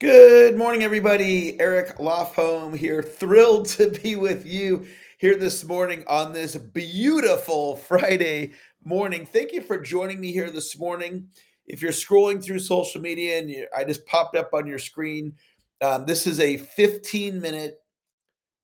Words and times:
Good 0.00 0.56
morning, 0.56 0.82
everybody. 0.82 1.60
Eric 1.60 1.98
Lofholm 1.98 2.74
here. 2.74 3.02
Thrilled 3.02 3.68
to 3.68 3.90
be 3.90 4.16
with 4.16 4.46
you 4.46 4.86
here 5.18 5.36
this 5.36 5.62
morning 5.62 6.04
on 6.06 6.32
this 6.32 6.56
beautiful 6.56 7.76
Friday 7.76 8.52
morning. 8.82 9.26
Thank 9.26 9.52
you 9.52 9.60
for 9.60 9.76
joining 9.76 10.18
me 10.18 10.32
here 10.32 10.50
this 10.50 10.78
morning. 10.78 11.28
If 11.66 11.82
you're 11.82 11.92
scrolling 11.92 12.42
through 12.42 12.60
social 12.60 12.98
media 13.02 13.40
and 13.40 13.50
you, 13.50 13.66
I 13.76 13.84
just 13.84 14.06
popped 14.06 14.36
up 14.36 14.54
on 14.54 14.66
your 14.66 14.78
screen, 14.78 15.34
um, 15.82 16.06
this 16.06 16.26
is 16.26 16.40
a 16.40 16.56
15 16.56 17.38
minute 17.38 17.76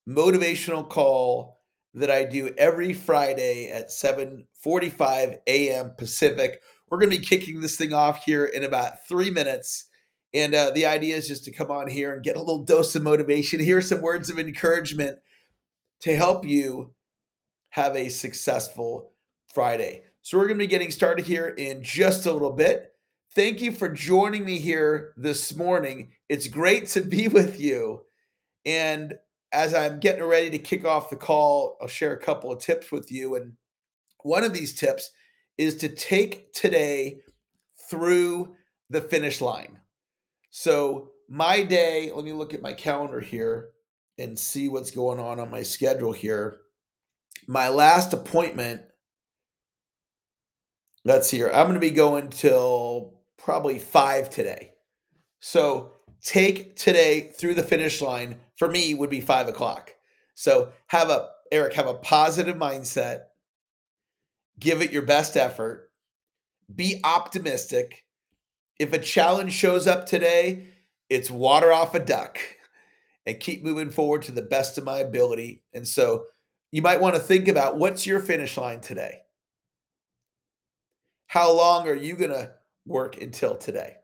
motivational 0.09 0.89
call 0.89 1.61
that 1.93 2.11
I 2.11 2.25
do 2.25 2.55
every 2.57 2.95
Friday 2.95 3.71
at 3.71 3.91
7:45 3.91 5.39
a.m. 5.47 5.93
Pacific. 5.99 6.63
We're 6.89 6.99
going 6.99 7.11
to 7.11 7.19
be 7.19 7.27
kicking 7.27 7.61
this 7.61 7.77
thing 7.77 7.93
off 7.93 8.25
here 8.25 8.47
in 8.47 8.65
about 8.65 9.07
three 9.07 9.31
minutes. 9.31 9.89
And 10.35 10.55
uh, 10.55 10.71
the 10.75 10.87
idea 10.87 11.17
is 11.17 11.29
just 11.29 11.45
to 11.45 11.53
come 11.53 11.71
on 11.71 11.89
here 11.89 12.15
and 12.15 12.23
get 12.23 12.37
a 12.37 12.41
little 12.41 12.65
dose 12.65 12.95
of 12.95 13.03
motivation, 13.03 13.61
hear 13.61 13.81
some 13.81 14.03
words 14.03 14.29
of 14.29 14.39
encouragement 14.39 15.19
to 16.01 16.15
help 16.17 16.45
you 16.45 16.93
have 17.71 17.97
a 17.97 18.09
successful 18.09 19.13
Friday. 19.53 20.03
So, 20.23 20.37
we're 20.37 20.47
going 20.47 20.59
to 20.59 20.65
be 20.65 20.67
getting 20.67 20.91
started 20.91 21.25
here 21.25 21.49
in 21.49 21.83
just 21.83 22.27
a 22.27 22.33
little 22.33 22.53
bit. 22.53 22.93
Thank 23.35 23.61
you 23.61 23.71
for 23.71 23.89
joining 23.89 24.45
me 24.45 24.59
here 24.59 25.13
this 25.17 25.55
morning. 25.55 26.11
It's 26.29 26.49
great 26.49 26.89
to 26.89 27.03
be 27.03 27.29
with 27.29 27.61
you. 27.61 28.03
And 28.65 29.15
as 29.53 29.75
I'm 29.75 30.01
getting 30.01 30.25
ready 30.25 30.51
to 30.51 30.59
kick 30.59 30.85
off 30.85 31.11
the 31.11 31.17
call, 31.17 31.77
I'll 31.81 31.87
share 31.87 32.13
a 32.13 32.21
couple 32.21 32.51
of 32.51 32.61
tips 32.61 32.91
with 32.91 33.13
you. 33.13 33.37
And 33.37 33.53
one 34.23 34.43
of 34.43 34.53
these 34.53 34.75
tips 34.75 35.11
is 35.59 35.77
to 35.77 35.89
take 35.89 36.53
today 36.53 37.21
through 37.89 38.55
the 38.91 39.01
finish 39.01 39.41
line. 39.41 39.79
So, 40.59 41.11
my 41.29 41.63
day, 41.63 42.11
let 42.15 42.25
me 42.25 42.33
look 42.33 42.55
at 42.55 42.63
my 42.63 42.73
calendar 42.73 43.21
here 43.21 43.73
and 44.17 44.39
see 44.39 44.71
what's 44.71 44.91
going 44.91 45.21
on 45.21 45.39
on 45.39 45.51
my 45.51 45.63
schedule 45.63 46.13
here. 46.13 46.61
My 47.47 47.69
last 47.69 48.15
appointment, 48.15 48.81
let's 51.05 51.29
see 51.29 51.37
here. 51.37 51.51
I'm 51.53 51.67
going 51.67 51.75
to 51.75 51.79
be 51.79 51.91
going 51.91 52.31
till 52.31 53.21
probably 53.37 53.79
five 53.79 54.31
today. 54.31 54.73
So, 55.41 55.93
take 56.23 56.75
today 56.75 57.33
through 57.39 57.53
the 57.53 57.63
finish 57.63 58.01
line 58.01 58.41
for 58.57 58.67
me 58.67 58.95
would 58.95 59.11
be 59.11 59.21
five 59.21 59.49
o'clock. 59.49 59.93
So, 60.37 60.73
have 60.87 61.11
a, 61.11 61.29
Eric, 61.53 61.75
have 61.75 61.87
a 61.87 61.93
positive 61.93 62.57
mindset, 62.57 63.25
give 64.59 64.81
it 64.81 64.91
your 64.91 65.03
best 65.03 65.37
effort, 65.37 65.91
be 66.75 67.03
optimistic 67.05 68.06
if 68.79 68.93
a 68.93 68.99
challenge 68.99 69.53
shows 69.53 69.87
up 69.87 70.07
today, 70.07 70.69
it's 71.09 71.31
water 71.31 71.73
off 71.73 71.95
a 71.95 72.01
duck 72.01 72.39
and 73.27 73.41
keep 73.41 73.65
moving 73.65 73.91
forward 73.91 74.23
to 74.23 74.33
the 74.33 74.43
best 74.43 74.79
of 74.79 74.85
my 74.85 74.99
ability. 74.99 75.63
And 75.75 75.87
so 75.87 76.27
you 76.73 76.83
might 76.83 77.01
want 77.01 77.15
to 77.15 77.21
think 77.21 77.49
about 77.49 77.79
what's 77.79 78.07
your 78.07 78.21
finish 78.21 78.57
line 78.57 78.81
today? 78.81 79.21
How 81.27 81.51
long 81.53 81.89
are 81.89 81.95
you 81.95 82.15
going 82.15 82.31
to 82.31 82.53
work 82.87 83.21
until 83.21 83.57
today? 83.57 83.97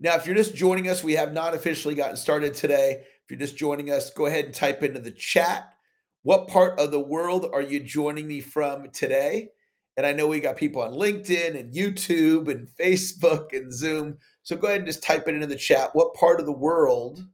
Now, 0.00 0.16
if 0.16 0.26
you're 0.26 0.36
just 0.36 0.54
joining 0.54 0.88
us, 0.88 1.04
we 1.04 1.14
have 1.14 1.32
not 1.32 1.54
officially 1.54 1.94
gotten 1.94 2.16
started 2.16 2.54
today. 2.54 3.02
If 3.24 3.30
you're 3.30 3.38
just 3.38 3.56
joining 3.56 3.90
us, 3.90 4.10
go 4.10 4.26
ahead 4.26 4.44
and 4.44 4.54
type 4.54 4.82
into 4.82 5.00
the 5.00 5.10
chat. 5.10 5.72
What 6.22 6.48
part 6.48 6.78
of 6.78 6.90
the 6.90 7.00
world 7.00 7.48
are 7.52 7.62
you 7.62 7.80
joining 7.80 8.26
me 8.26 8.40
from 8.40 8.90
today? 8.90 9.50
And 9.96 10.04
I 10.04 10.12
know 10.12 10.26
we 10.26 10.40
got 10.40 10.56
people 10.56 10.82
on 10.82 10.92
LinkedIn 10.92 11.58
and 11.58 11.72
YouTube 11.72 12.48
and 12.48 12.68
Facebook 12.68 13.52
and 13.52 13.72
Zoom. 13.72 14.18
So 14.42 14.56
go 14.56 14.66
ahead 14.66 14.78
and 14.78 14.86
just 14.86 15.02
type 15.02 15.28
it 15.28 15.34
into 15.34 15.46
the 15.46 15.56
chat. 15.56 15.90
What 15.92 16.14
part 16.14 16.40
of 16.40 16.46
the 16.46 16.52
world 16.52 17.24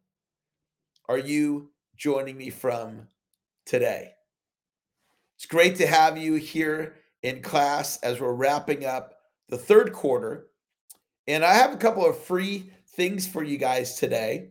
are 1.08 1.18
you 1.18 1.70
joining 1.96 2.36
me 2.36 2.50
from 2.50 3.08
today? 3.64 4.12
It's 5.36 5.46
great 5.46 5.76
to 5.76 5.86
have 5.86 6.18
you 6.18 6.34
here 6.34 6.96
in 7.22 7.40
class 7.40 7.98
as 8.02 8.20
we're 8.20 8.34
wrapping 8.34 8.84
up 8.84 9.14
the 9.48 9.56
third 9.56 9.92
quarter. 9.92 10.48
And 11.26 11.44
I 11.44 11.54
have 11.54 11.72
a 11.72 11.78
couple 11.78 12.04
of 12.04 12.18
free 12.18 12.70
things 12.94 13.26
for 13.26 13.42
you 13.42 13.56
guys 13.56 13.94
today. 13.94 14.50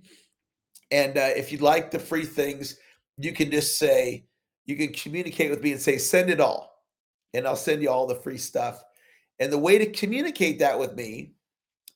And 0.91 1.15
uh, 1.15 1.29
if 1.35 1.51
you'd 1.51 1.61
like 1.61 1.91
the 1.91 1.99
free 1.99 2.25
things, 2.25 2.77
you 3.17 3.33
can 3.33 3.51
just 3.51 3.77
say, 3.77 4.25
you 4.65 4.75
can 4.75 4.91
communicate 4.93 5.51
with 5.51 5.61
me 5.61 5.73
and 5.73 5.81
say, 5.81 5.99
send 5.99 6.31
it 6.31 6.39
all 6.39 6.68
and 7.33 7.47
I'll 7.47 7.55
send 7.55 7.81
you 7.81 7.89
all 7.89 8.07
the 8.07 8.15
free 8.15 8.37
stuff. 8.37 8.83
And 9.39 9.51
the 9.51 9.57
way 9.57 9.77
to 9.77 9.91
communicate 9.91 10.59
that 10.59 10.77
with 10.77 10.95
me 10.95 11.33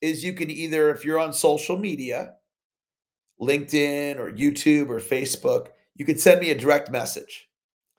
is 0.02 0.24
you 0.24 0.34
can 0.34 0.50
either, 0.50 0.92
if 0.92 1.04
you're 1.04 1.20
on 1.20 1.34
social 1.34 1.78
media, 1.78 2.36
LinkedIn 3.42 4.18
or 4.18 4.32
YouTube 4.32 4.90
or 4.90 5.00
Facebook, 5.00 5.68
you 5.96 6.06
can 6.06 6.18
send 6.18 6.42
me 6.42 6.52
a 6.52 6.58
direct 6.58 6.90
message. 6.90 7.50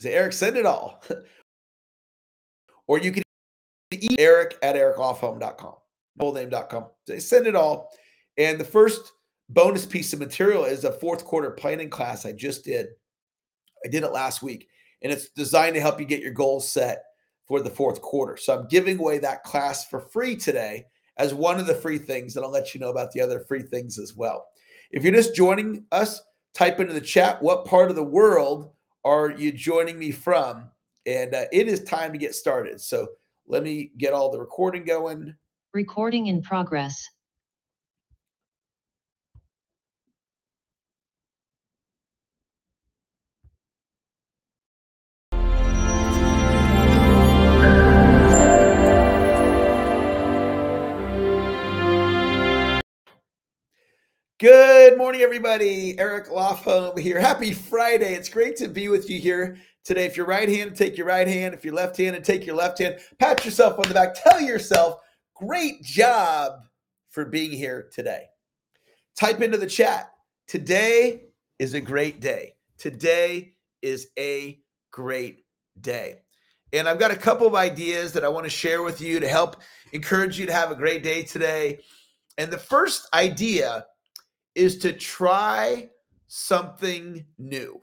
Say, 0.00 0.14
Eric, 0.14 0.32
send 0.32 0.56
it 0.56 0.66
all. 0.66 1.02
or 2.86 2.98
you 2.98 3.12
can 3.12 3.22
email 3.92 4.16
eric 4.18 4.56
at 4.62 4.76
ericlofholm.com, 4.76 5.74
fullname.com. 6.20 6.86
Say, 7.06 7.18
send 7.18 7.46
it 7.46 7.56
all. 7.56 7.90
And 8.36 8.58
the 8.58 8.64
first 8.64 9.12
bonus 9.48 9.86
piece 9.86 10.12
of 10.12 10.18
material 10.18 10.64
is 10.64 10.84
a 10.84 10.92
fourth 10.92 11.24
quarter 11.24 11.50
planning 11.50 11.90
class 11.90 12.26
I 12.26 12.32
just 12.32 12.64
did. 12.64 12.88
I 13.84 13.88
did 13.88 14.02
it 14.02 14.12
last 14.12 14.42
week, 14.42 14.68
and 15.02 15.12
it's 15.12 15.28
designed 15.30 15.74
to 15.74 15.80
help 15.80 16.00
you 16.00 16.06
get 16.06 16.22
your 16.22 16.32
goals 16.32 16.68
set 16.68 17.04
for 17.46 17.60
the 17.60 17.70
fourth 17.70 18.00
quarter. 18.00 18.36
So 18.36 18.58
I'm 18.58 18.68
giving 18.68 18.98
away 18.98 19.18
that 19.18 19.44
class 19.44 19.86
for 19.86 20.00
free 20.00 20.36
today 20.36 20.86
as 21.18 21.34
one 21.34 21.60
of 21.60 21.66
the 21.66 21.74
free 21.74 21.98
things, 21.98 22.36
and 22.36 22.44
I'll 22.44 22.50
let 22.50 22.74
you 22.74 22.80
know 22.80 22.90
about 22.90 23.12
the 23.12 23.20
other 23.20 23.40
free 23.40 23.62
things 23.62 23.98
as 23.98 24.14
well. 24.14 24.46
If 24.90 25.04
you're 25.04 25.12
just 25.12 25.34
joining 25.34 25.84
us, 25.92 26.20
type 26.54 26.80
into 26.80 26.92
the 26.92 27.00
chat 27.00 27.42
what 27.42 27.64
part 27.64 27.90
of 27.90 27.96
the 27.96 28.02
world 28.02 28.70
are 29.04 29.30
you 29.30 29.52
joining 29.52 29.98
me 29.98 30.10
from? 30.10 30.70
And 31.06 31.34
uh, 31.34 31.44
it 31.52 31.68
is 31.68 31.82
time 31.84 32.12
to 32.12 32.18
get 32.18 32.34
started. 32.34 32.80
So 32.80 33.08
let 33.46 33.62
me 33.62 33.90
get 33.98 34.14
all 34.14 34.30
the 34.30 34.38
recording 34.38 34.84
going. 34.84 35.34
Recording 35.74 36.28
in 36.28 36.40
progress. 36.42 37.10
Good 54.40 54.98
morning, 54.98 55.20
everybody. 55.20 55.96
Eric 55.96 56.26
Lofholm 56.26 56.98
here. 56.98 57.20
Happy 57.20 57.52
Friday. 57.52 58.14
It's 58.14 58.28
great 58.28 58.56
to 58.56 58.66
be 58.66 58.88
with 58.88 59.08
you 59.08 59.20
here 59.20 59.58
today. 59.84 60.06
If 60.06 60.16
you're 60.16 60.26
right 60.26 60.48
handed, 60.48 60.74
take 60.74 60.98
your 60.98 61.06
right 61.06 61.28
hand. 61.28 61.54
If 61.54 61.64
you're 61.64 61.72
left 61.72 61.96
handed, 61.96 62.24
take 62.24 62.44
your 62.44 62.56
left 62.56 62.80
hand. 62.80 62.98
Pat 63.20 63.44
yourself 63.44 63.78
on 63.78 63.86
the 63.86 63.94
back. 63.94 64.12
Tell 64.20 64.40
yourself, 64.40 64.96
great 65.36 65.84
job 65.84 66.64
for 67.10 67.24
being 67.24 67.52
here 67.52 67.88
today. 67.92 68.24
Type 69.16 69.40
into 69.40 69.56
the 69.56 69.68
chat. 69.68 70.10
Today 70.48 71.26
is 71.60 71.74
a 71.74 71.80
great 71.80 72.20
day. 72.20 72.56
Today 72.76 73.54
is 73.82 74.08
a 74.18 74.58
great 74.90 75.44
day. 75.80 76.22
And 76.72 76.88
I've 76.88 76.98
got 76.98 77.12
a 77.12 77.16
couple 77.16 77.46
of 77.46 77.54
ideas 77.54 78.12
that 78.14 78.24
I 78.24 78.28
want 78.28 78.46
to 78.46 78.50
share 78.50 78.82
with 78.82 79.00
you 79.00 79.20
to 79.20 79.28
help 79.28 79.62
encourage 79.92 80.40
you 80.40 80.46
to 80.46 80.52
have 80.52 80.72
a 80.72 80.76
great 80.76 81.04
day 81.04 81.22
today. 81.22 81.78
And 82.36 82.50
the 82.50 82.58
first 82.58 83.06
idea 83.14 83.86
is 84.54 84.78
to 84.78 84.92
try 84.92 85.88
something 86.28 87.24
new. 87.38 87.80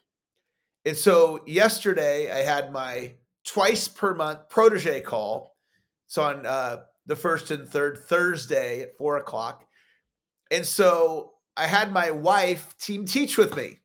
And 0.86 0.98
so 0.98 1.42
yesterday 1.46 2.32
I 2.32 2.40
had 2.40 2.72
my 2.72 3.14
twice 3.46 3.88
per 3.88 4.14
month 4.14 4.50
protege 4.50 5.02
call. 5.02 5.56
It's 6.08 6.18
on 6.18 6.46
uh, 6.46 6.84
the 7.06 7.16
first 7.16 7.52
and 7.52 7.68
third 7.68 8.00
Thursday 8.08 8.82
at 8.82 8.98
four 8.98 9.18
o'clock. 9.18 9.66
And 10.50 10.66
so 10.66 11.34
I 11.56 11.68
had 11.68 11.92
my 11.92 12.12
wife 12.12 12.76
team 12.78 13.06
teach 13.06 13.38
with 13.38 13.56
me. 13.56 13.80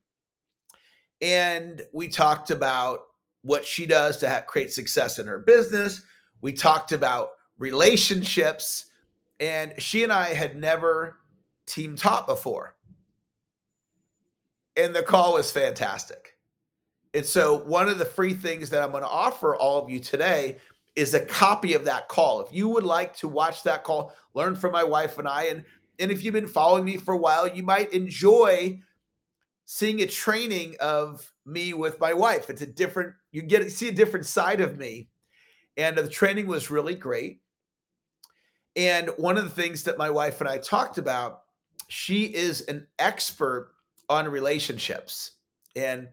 And 1.20 1.82
we 1.93 2.08
talked 2.08 2.50
about 2.50 3.00
what 3.43 3.64
she 3.64 3.87
does 3.87 4.16
to 4.19 4.28
have, 4.28 4.46
create 4.46 4.72
success 4.72 5.19
in 5.19 5.26
her 5.26 5.38
business. 5.38 6.02
We 6.40 6.52
talked 6.52 6.93
about 6.93 7.31
relationships. 7.58 8.87
And 9.38 9.75
she 9.78 10.02
and 10.02 10.12
I 10.12 10.34
had 10.34 10.56
never 10.56 11.19
team 11.66 11.96
taught 11.96 12.26
before 12.26 12.75
and 14.76 14.94
the 14.94 15.02
call 15.02 15.34
was 15.34 15.50
fantastic. 15.50 16.37
And 17.14 17.25
so, 17.25 17.58
one 17.64 17.88
of 17.88 17.99
the 17.99 18.05
free 18.05 18.34
things 18.34 18.70
that 18.70 18.82
I'm 18.82 18.90
going 18.90 19.02
to 19.02 19.08
offer 19.08 19.56
all 19.56 19.82
of 19.82 19.88
you 19.88 20.00
today 20.00 20.58
is 20.94 21.14
a 21.14 21.20
copy 21.20 21.75
of 21.75 21.84
that 21.84 22.08
call. 22.08 22.40
If 22.40 22.52
you 22.52 22.69
would 22.69 22.84
like 22.84 23.17
to 23.19 23.28
watch 23.28 23.62
that 23.62 23.84
call, 23.84 24.14
learn 24.34 24.56
from 24.56 24.73
my 24.73 24.84
wife 24.84 25.19
and 25.19 25.28
I, 25.28 25.44
and 25.44 25.64
and 25.99 26.11
if 26.11 26.23
you've 26.23 26.34
been 26.34 26.46
following 26.46 26.84
me 26.84 26.96
for 26.99 27.14
a 27.14 27.19
while, 27.19 27.49
you 27.49 27.62
might 27.62 27.93
enjoy 27.93 28.81
seeing 29.64 30.00
a 30.02 30.06
training 30.06 30.76
of 30.81 31.31
me 31.44 31.75
with 31.75 31.99
my 32.00 32.12
wife. 32.12 32.50
It's 32.50 32.62
a 32.62 32.67
different, 32.67 33.14
you 33.32 33.43
get 33.43 33.70
see 33.72 33.88
a 33.88 33.93
different 33.93 34.26
side 34.26 34.61
of 34.61 34.79
me. 34.79 35.08
And 35.76 35.96
the 35.96 36.08
training 36.08 36.46
was 36.46 36.70
really 36.70 36.94
great. 36.94 37.40
And 38.76 39.11
one 39.17 39.37
of 39.37 39.44
the 39.44 39.50
things 39.50 39.82
that 39.84 39.99
my 39.99 40.11
wife 40.11 40.40
and 40.40 40.49
I 40.49 40.58
talked 40.58 40.99
about 40.99 41.43
she 41.88 42.25
is 42.25 42.62
an 42.62 42.87
expert 42.99 43.72
on 44.08 44.29
relationships. 44.29 45.32
And 45.75 46.08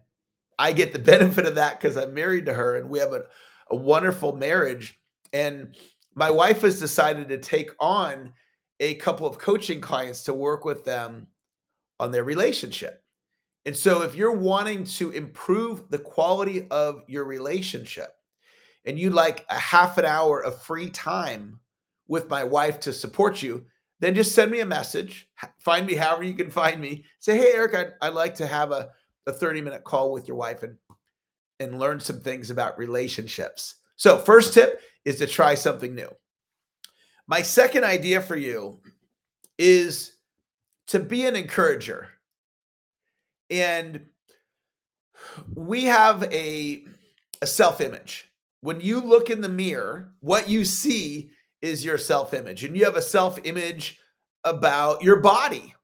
I 0.58 0.72
get 0.72 0.92
the 0.92 0.98
benefit 1.14 1.46
of 1.46 1.56
that 1.56 1.80
because 1.80 1.96
I'm 1.96 2.14
married 2.14 2.46
to 2.46 2.54
her 2.54 2.76
and 2.76 2.88
we 2.88 2.98
have 2.98 3.12
a, 3.12 3.24
a 3.70 3.76
wonderful 3.76 4.36
marriage. 4.36 4.98
And 5.32 5.76
my 6.14 6.30
wife 6.30 6.62
has 6.62 6.78
decided 6.78 7.28
to 7.28 7.38
take 7.38 7.70
on 7.80 8.32
a 8.80 8.94
couple 8.96 9.26
of 9.26 9.38
coaching 9.38 9.80
clients 9.80 10.24
to 10.24 10.34
work 10.34 10.64
with 10.64 10.84
them 10.84 11.26
on 12.00 12.10
their 12.10 12.24
relationship. 12.24 13.02
And 13.66 13.76
so, 13.76 14.02
if 14.02 14.14
you're 14.14 14.32
wanting 14.32 14.84
to 14.84 15.10
improve 15.12 15.88
the 15.88 15.98
quality 15.98 16.66
of 16.70 17.02
your 17.06 17.24
relationship 17.24 18.10
and 18.84 18.98
you'd 18.98 19.14
like 19.14 19.46
a 19.48 19.58
half 19.58 19.96
an 19.96 20.04
hour 20.04 20.44
of 20.44 20.60
free 20.60 20.90
time 20.90 21.58
with 22.06 22.28
my 22.28 22.44
wife 22.44 22.78
to 22.80 22.92
support 22.92 23.42
you, 23.42 23.64
then 24.00 24.14
just 24.14 24.34
send 24.34 24.50
me 24.50 24.60
a 24.60 24.66
message. 24.66 25.28
Find 25.58 25.86
me 25.86 25.94
however 25.94 26.24
you 26.24 26.34
can 26.34 26.50
find 26.50 26.80
me. 26.80 27.04
Say, 27.20 27.36
hey, 27.36 27.52
Eric, 27.54 27.74
I'd, 27.74 27.92
I'd 28.02 28.14
like 28.14 28.34
to 28.36 28.46
have 28.46 28.70
a, 28.72 28.90
a 29.26 29.32
30 29.32 29.60
minute 29.60 29.84
call 29.84 30.12
with 30.12 30.28
your 30.28 30.36
wife 30.36 30.62
and, 30.62 30.76
and 31.60 31.78
learn 31.78 32.00
some 32.00 32.20
things 32.20 32.50
about 32.50 32.78
relationships. 32.78 33.76
So, 33.96 34.18
first 34.18 34.54
tip 34.54 34.80
is 35.04 35.16
to 35.18 35.26
try 35.26 35.54
something 35.54 35.94
new. 35.94 36.08
My 37.26 37.42
second 37.42 37.84
idea 37.84 38.20
for 38.20 38.36
you 38.36 38.80
is 39.58 40.16
to 40.88 41.00
be 41.00 41.26
an 41.26 41.36
encourager. 41.36 42.08
And 43.50 44.06
we 45.54 45.84
have 45.84 46.24
a, 46.24 46.84
a 47.40 47.46
self 47.46 47.80
image. 47.80 48.30
When 48.60 48.80
you 48.80 49.00
look 49.00 49.30
in 49.30 49.40
the 49.40 49.48
mirror, 49.48 50.12
what 50.20 50.48
you 50.48 50.64
see 50.64 51.30
is 51.64 51.84
your 51.84 51.96
self 51.96 52.34
image. 52.34 52.62
And 52.62 52.76
you 52.76 52.84
have 52.84 52.96
a 52.96 53.02
self 53.02 53.38
image 53.44 53.98
about 54.44 55.02
your 55.02 55.16
body, 55.16 55.74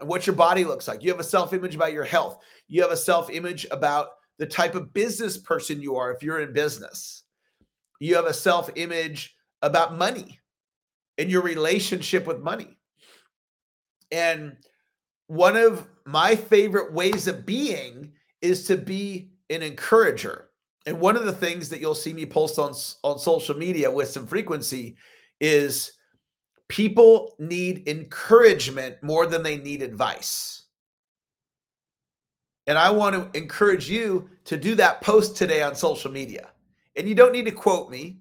what 0.00 0.26
your 0.26 0.34
body 0.34 0.64
looks 0.64 0.88
like. 0.88 1.02
You 1.02 1.10
have 1.10 1.20
a 1.20 1.24
self 1.24 1.52
image 1.52 1.76
about 1.76 1.92
your 1.92 2.04
health. 2.04 2.42
You 2.66 2.82
have 2.82 2.90
a 2.90 2.96
self 2.96 3.30
image 3.30 3.64
about 3.70 4.08
the 4.38 4.46
type 4.46 4.74
of 4.74 4.92
business 4.92 5.38
person 5.38 5.80
you 5.80 5.94
are 5.96 6.12
if 6.12 6.22
you're 6.22 6.40
in 6.40 6.52
business. 6.52 7.22
You 8.00 8.16
have 8.16 8.26
a 8.26 8.34
self 8.34 8.68
image 8.74 9.36
about 9.62 9.96
money 9.96 10.40
and 11.16 11.30
your 11.30 11.42
relationship 11.42 12.26
with 12.26 12.40
money. 12.40 12.76
And 14.10 14.56
one 15.28 15.56
of 15.56 15.86
my 16.04 16.34
favorite 16.34 16.92
ways 16.92 17.28
of 17.28 17.46
being 17.46 18.12
is 18.42 18.66
to 18.66 18.76
be 18.76 19.30
an 19.48 19.62
encourager. 19.62 20.50
And 20.86 21.00
one 21.00 21.16
of 21.16 21.24
the 21.24 21.32
things 21.32 21.68
that 21.70 21.80
you'll 21.80 21.94
see 21.94 22.12
me 22.12 22.26
post 22.26 22.58
on, 22.58 22.74
on 23.02 23.18
social 23.18 23.56
media 23.56 23.90
with 23.90 24.08
some 24.08 24.26
frequency 24.26 24.96
is 25.40 25.92
people 26.68 27.34
need 27.38 27.88
encouragement 27.88 29.02
more 29.02 29.26
than 29.26 29.42
they 29.42 29.56
need 29.56 29.82
advice. 29.82 30.64
And 32.66 32.78
I 32.78 32.90
want 32.90 33.14
to 33.14 33.38
encourage 33.38 33.88
you 33.88 34.28
to 34.44 34.56
do 34.56 34.74
that 34.76 35.00
post 35.00 35.36
today 35.36 35.62
on 35.62 35.74
social 35.74 36.10
media. 36.10 36.48
And 36.96 37.08
you 37.08 37.14
don't 37.14 37.32
need 37.32 37.44
to 37.46 37.50
quote 37.50 37.90
me. 37.90 38.18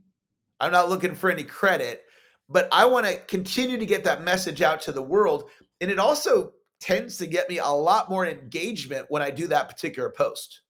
I'm 0.60 0.72
not 0.72 0.90
looking 0.90 1.16
for 1.16 1.30
any 1.30 1.44
credit, 1.44 2.04
but 2.50 2.68
I 2.72 2.86
want 2.86 3.06
to 3.06 3.18
continue 3.28 3.78
to 3.78 3.86
get 3.86 4.04
that 4.04 4.24
message 4.24 4.62
out 4.62 4.82
to 4.82 4.92
the 4.92 5.02
world. 5.02 5.50
And 5.82 5.92
it 5.92 6.00
also 6.00 6.54
tends 6.80 7.18
to 7.18 7.28
get 7.28 7.50
me 7.50 7.60
a 7.60 7.68
lot 7.68 8.10
more 8.10 8.26
engagement 8.26 9.06
when 9.10 9.22
I 9.22 9.32
do 9.32 9.48
that 9.48 9.70
particular 9.70 10.10
post. 10.10 10.62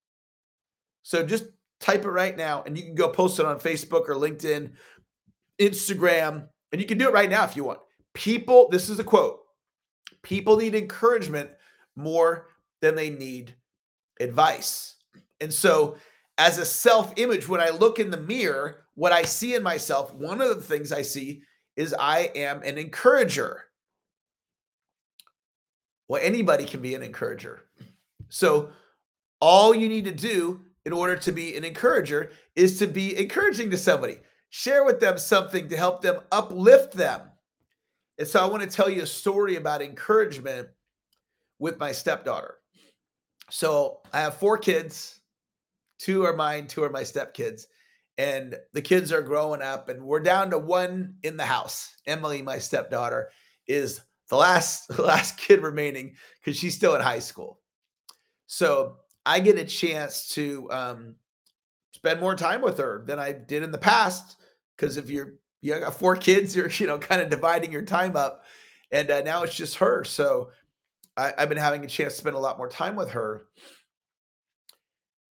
So 1.02 1.26
just 1.26 1.46
type 1.84 2.06
it 2.06 2.10
right 2.10 2.38
now 2.38 2.64
and 2.64 2.78
you 2.78 2.84
can 2.84 2.96
go 2.96 3.10
post 3.10 3.40
it 3.40 3.46
on 3.46 3.60
Facebook 3.60 4.08
or 4.08 4.16
LinkedIn, 4.16 4.72
Instagram, 5.60 6.48
and 6.72 6.82
you 6.82 6.88
can 6.88 6.98
do 6.98 7.08
it 7.08 7.14
right 7.14 7.30
now 7.30 7.44
if 7.44 7.56
you 7.56 7.66
want. 7.66 7.80
People, 8.14 8.70
this 8.70 8.90
is 8.90 9.00
a 9.00 9.04
quote 9.04 9.40
people 10.22 10.56
need 10.56 10.74
encouragement 10.74 11.50
more 11.98 12.48
than 12.82 12.96
they 12.96 13.10
need 13.10 13.54
advice. 14.22 14.96
And 15.42 15.54
so, 15.54 15.98
as 16.38 16.58
a 16.58 16.66
self 16.66 17.14
image, 17.18 17.48
when 17.48 17.62
I 17.62 17.70
look 17.70 18.00
in 18.00 18.10
the 18.10 18.18
mirror, 18.18 18.86
what 18.96 19.12
I 19.12 19.24
see 19.24 19.56
in 19.56 19.62
myself, 19.62 20.14
one 20.14 20.42
of 20.42 20.50
the 20.50 20.64
things 20.64 20.92
I 20.92 21.02
see 21.02 21.42
is 21.76 21.94
I 22.00 22.32
am 22.36 22.64
an 22.64 22.78
encourager. 22.78 23.66
Well, 26.08 26.22
anybody 26.24 26.66
can 26.66 26.82
be 26.82 26.96
an 26.96 27.04
encourager. 27.04 27.66
So, 28.30 28.70
all 29.42 29.76
you 29.76 29.90
need 29.90 30.06
to 30.06 30.12
do 30.12 30.62
in 30.86 30.94
order 30.94 31.16
to 31.16 31.32
be 31.32 31.56
an 31.56 31.64
encourager 31.64 32.32
is 32.56 32.78
to 32.80 32.88
be 32.88 33.18
encouraging 33.18 33.70
to 33.72 33.78
somebody. 33.78 34.20
Share 34.50 34.84
with 34.84 35.00
them 35.00 35.18
something 35.18 35.68
to 35.70 35.78
help 35.78 36.02
them 36.02 36.20
uplift 36.32 36.94
them. 36.94 37.22
And 38.20 38.28
so, 38.28 38.40
I 38.40 38.46
want 38.46 38.62
to 38.64 38.70
tell 38.70 38.90
you 38.90 39.02
a 39.02 39.08
story 39.08 39.56
about 39.56 39.82
encouragement 39.82 40.68
with 41.58 41.80
my 41.80 41.92
stepdaughter. 41.92 42.60
So, 43.50 44.02
I 44.14 44.22
have 44.22 44.38
four 44.38 44.58
kids, 44.58 45.20
two 45.98 46.24
are 46.26 46.36
mine, 46.36 46.68
two 46.68 46.84
are 46.84 46.92
my 46.92 47.02
stepkids 47.02 47.66
and 48.18 48.56
the 48.74 48.82
kids 48.82 49.12
are 49.12 49.22
growing 49.22 49.62
up 49.62 49.90
and 49.90 50.04
we're 50.04 50.20
down 50.20 50.50
to 50.52 50.58
one 50.58 51.16
in 51.24 51.38
the 51.38 51.46
house 51.46 51.96
emily 52.06 52.42
my 52.42 52.60
stepdaughter 52.60 53.30
is 53.68 54.02
the 54.30 54.36
last 54.36 54.88
the 54.90 55.02
last 55.04 55.38
kid 55.38 55.62
remaining 55.62 56.16
because 56.40 56.58
she's 56.58 56.76
still 56.76 56.96
in 56.96 57.02
high 57.02 57.20
school 57.20 57.60
so 58.46 58.98
i 59.26 59.40
get 59.40 59.58
a 59.58 59.66
chance 59.66 60.30
to 60.30 60.70
um, 60.72 61.16
spend 61.94 62.20
more 62.20 62.36
time 62.36 62.62
with 62.62 62.78
her 62.78 63.04
than 63.06 63.20
i 63.20 63.32
did 63.32 63.64
in 63.64 63.72
the 63.72 63.78
past 63.78 64.38
because 64.76 64.98
if 64.98 65.10
you're 65.10 65.36
you 65.62 65.78
got 65.80 65.98
four 65.98 66.16
kids 66.16 66.56
you're 66.56 66.70
you 66.70 66.88
know 66.88 66.98
kind 66.98 67.22
of 67.22 67.30
dividing 67.30 67.72
your 67.72 67.84
time 67.84 68.16
up 68.16 68.44
and 68.92 69.10
uh, 69.10 69.22
now 69.22 69.44
it's 69.44 69.56
just 69.56 69.76
her 69.76 70.04
so 70.04 70.50
I, 71.18 71.34
i've 71.38 71.50
been 71.50 71.58
having 71.58 71.84
a 71.84 71.88
chance 71.88 72.14
to 72.14 72.20
spend 72.20 72.36
a 72.36 72.40
lot 72.40 72.58
more 72.58 72.70
time 72.70 72.96
with 72.96 73.12
her 73.12 73.46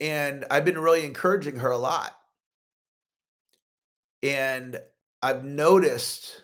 and 0.00 0.44
i've 0.50 0.64
been 0.64 0.78
really 0.78 1.04
encouraging 1.04 1.56
her 1.56 1.70
a 1.70 1.78
lot 1.78 2.16
and 4.22 4.80
I've 5.22 5.44
noticed 5.44 6.42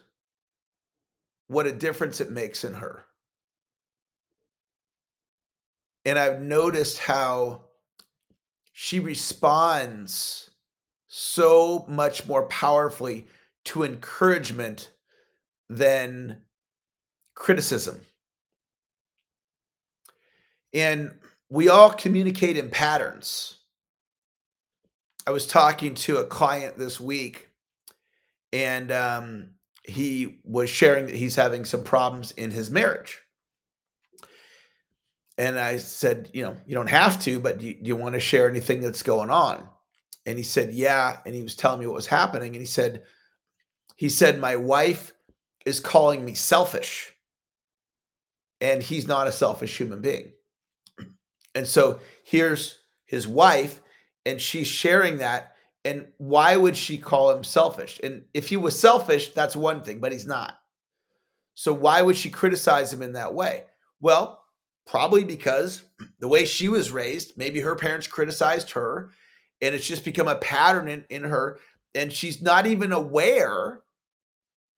what 1.47 1.67
a 1.67 1.73
difference 1.73 2.21
it 2.21 2.31
makes 2.31 2.65
in 2.65 2.75
her. 2.75 3.05
And 6.09 6.19
I've 6.19 6.41
noticed 6.41 6.97
how 6.97 7.65
she 8.73 8.99
responds 8.99 10.49
so 11.07 11.85
much 11.87 12.27
more 12.27 12.45
powerfully 12.47 13.27
to 13.67 13.83
encouragement 13.83 14.91
than 15.69 16.41
criticism. 17.35 18.01
And 20.73 21.11
we 21.51 21.69
all 21.69 21.91
communicate 21.91 22.57
in 22.57 22.71
patterns. 22.71 23.59
I 25.27 25.31
was 25.31 25.47
talking 25.47 25.95
to 25.95 26.17
a 26.17 26.25
client 26.25 26.79
this 26.79 26.99
week 26.99 27.51
and 28.55 28.91
um, 28.91 29.51
he 29.85 30.39
was 30.43 30.71
sharing 30.71 31.05
that 31.05 31.17
he's 31.17 31.37
having 31.37 31.67
some 31.67 31.85
problems 31.85 32.31
in 32.31 32.51
his 32.51 32.71
marriage. 32.71 33.21
And 35.39 35.59
I 35.59 35.79
said, 35.79 36.31
you 36.33 36.43
know, 36.43 36.57
you 36.67 36.75
don't 36.75 36.89
have 36.89 37.23
to, 37.23 37.39
but 37.39 37.59
do 37.59 37.67
you, 37.67 37.77
you 37.81 37.97
want 37.97 38.15
to 38.15 38.21
share 38.21 38.51
anything 38.51 38.81
that's 38.81 39.03
going 39.03 39.31
on? 39.31 39.67
And 40.27 40.37
he 40.37 40.45
said, 40.45 40.75
yeah. 40.75 41.19
And 41.25 41.35
he 41.35 41.43
was 41.43 41.55
telling 41.55 41.81
me 41.81 41.87
what 41.87 41.95
was 41.95 42.07
happening. 42.07 42.55
And 42.55 42.61
he 42.61 42.67
said, 42.67 43.03
he 43.97 44.09
said, 44.09 44.41
my 44.41 44.57
wife 44.57 45.13
is 45.65 45.81
calling 45.81 46.25
me 46.25 46.35
selfish. 46.35 47.13
And 48.61 48.83
he's 48.83 49.07
not 49.07 49.29
a 49.29 49.33
selfish 49.33 49.77
human 49.77 50.01
being. 50.01 50.33
And 51.55 51.67
so 51.67 52.01
here's 52.25 52.81
his 53.07 53.27
wife, 53.27 53.81
and 54.27 54.41
she's 54.41 54.67
sharing 54.67 55.19
that 55.19 55.55
and 55.85 56.07
why 56.19 56.55
would 56.57 56.77
she 56.77 56.99
call 56.99 57.31
him 57.31 57.43
selfish? 57.43 57.99
And 58.03 58.25
if 58.35 58.49
he 58.49 58.59
was 58.59 58.79
selfish, 58.79 59.31
that's 59.31 59.57
one 59.57 59.83
thing, 59.83 60.01
but 60.01 60.13
he's 60.13 60.27
not. 60.27 60.59
So 61.55 61.73
why 61.73 62.03
would 62.03 62.17
she 62.17 62.29
criticize 62.29 62.93
him 62.93 63.01
in 63.01 63.15
that 63.15 63.33
way? 63.33 63.65
Well, 64.01 64.43
probably 64.89 65.23
because 65.23 65.83
the 66.19 66.27
way 66.27 66.47
she 66.47 66.69
was 66.69 66.91
raised, 66.91 67.37
maybe 67.37 67.61
her 67.61 67.77
parents 67.77 68.07
criticized 68.07 68.71
her, 68.71 69.13
and 69.61 69.75
it's 69.75 69.87
just 69.87 70.05
become 70.05 70.29
a 70.29 70.37
pattern 70.37 70.89
in, 70.89 71.05
in 71.11 71.23
her. 71.23 71.61
And 71.95 72.13
she's 72.13 72.41
not 72.41 72.67
even 72.67 72.93
aware 72.93 73.81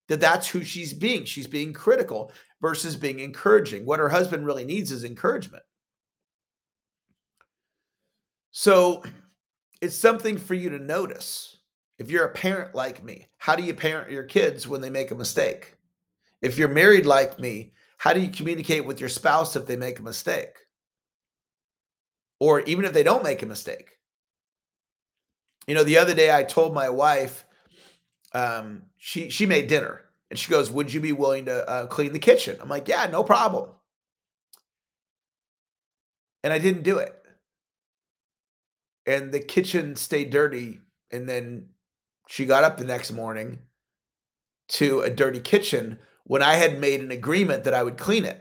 that 0.09 0.21
that's 0.21 0.49
who 0.49 0.65
she's 0.65 0.93
being. 0.93 1.25
She's 1.25 1.47
being 1.47 1.73
critical 1.73 2.33
versus 2.61 2.97
being 2.97 3.21
encouraging. 3.21 3.87
What 3.87 4.01
her 4.01 4.09
husband 4.09 4.45
really 4.45 4.65
needs 4.65 4.91
is 4.91 5.05
encouragement. 5.05 5.63
So 8.51 9.05
it's 9.81 9.97
something 9.97 10.37
for 10.37 10.55
you 10.55 10.71
to 10.71 10.79
notice. 10.81 11.59
If 11.99 12.11
you're 12.11 12.25
a 12.25 12.33
parent 12.33 12.75
like 12.75 13.05
me, 13.05 13.29
how 13.39 13.55
do 13.55 13.63
you 13.63 13.75
parent 13.75 14.11
your 14.11 14.25
kids 14.25 14.67
when 14.67 14.81
they 14.81 14.91
make 14.91 15.13
a 15.13 15.15
mistake? 15.15 15.77
If 16.43 16.59
you're 16.59 16.69
married 16.69 17.07
like 17.07 17.39
me, 17.39 17.73
how 18.01 18.15
do 18.15 18.21
you 18.21 18.31
communicate 18.31 18.87
with 18.87 18.99
your 18.99 19.11
spouse 19.11 19.57
if 19.57 19.67
they 19.67 19.77
make 19.77 19.99
a 19.99 20.03
mistake? 20.03 20.57
Or 22.39 22.61
even 22.61 22.87
if 22.87 22.95
they 22.95 23.03
don't 23.03 23.23
make 23.23 23.43
a 23.43 23.47
mistake? 23.47 23.91
You 25.67 25.75
know, 25.75 25.85
the 25.85 25.99
other 25.99 26.15
day 26.15 26.35
I 26.35 26.43
told 26.43 26.73
my 26.73 26.89
wife, 26.89 27.45
um, 28.33 28.85
she 28.97 29.29
she 29.29 29.45
made 29.45 29.67
dinner 29.67 30.07
And 30.31 30.39
she 30.39 30.51
goes, 30.51 30.71
Would 30.71 30.91
you 30.91 31.01
be 31.01 31.13
willing 31.13 31.45
to 31.45 31.69
uh, 31.69 31.87
clean 31.89 32.15
the 32.15 32.19
kitchen? 32.19 32.57
I'm 32.63 32.71
like, 32.71 32.89
Yeah, 32.89 33.07
no 33.13 33.23
problem. 33.23 33.69
And 36.43 36.55
I 36.55 36.59
didn't 36.59 36.85
do 36.85 36.97
it. 36.97 37.15
And 39.05 39.31
the 39.31 39.41
kitchen 39.41 39.95
stayed 39.95 40.31
dirty. 40.31 40.81
And 41.11 41.29
then 41.29 41.67
she 42.29 42.47
got 42.47 42.65
up 42.65 42.79
the 42.79 42.85
next 42.85 43.13
morning 43.13 43.59
to 44.69 45.01
a 45.01 45.11
dirty 45.11 45.41
kitchen 45.41 45.99
when 46.31 46.45
I 46.45 46.55
had 46.55 46.79
made 46.79 47.01
an 47.01 47.11
agreement 47.11 47.65
that 47.65 47.75
I 47.75 47.83
would 47.83 47.97
clean 47.97 48.25
it. 48.25 48.41